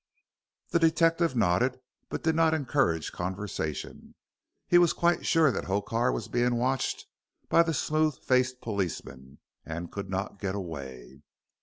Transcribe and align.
The 0.69 0.79
detective 0.79 1.35
nodded, 1.35 1.79
but 2.09 2.23
did 2.23 2.33
not 2.33 2.55
encourage 2.55 3.11
conversation. 3.11 4.15
He 4.67 4.79
was 4.79 4.93
quite 4.93 5.27
sure 5.27 5.51
that 5.51 5.65
Hokar 5.65 6.11
was 6.11 6.27
being 6.27 6.55
watched 6.55 7.05
by 7.49 7.61
the 7.61 7.71
smooth 7.75 8.17
faced 8.17 8.61
policeman, 8.61 9.37
and 9.63 9.91
could 9.91 10.09
not 10.09 10.39
get 10.39 10.55
away. 10.55 11.21